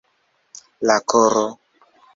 La 0.91 0.97
koro. 1.09 1.47